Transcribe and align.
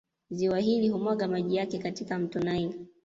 Ziwa 0.29 0.59
hili 0.59 0.89
humwaga 0.89 1.27
maji 1.27 1.55
yake 1.55 1.77
katika 1.79 2.19
Mto 2.19 2.39
Nile 2.39 2.79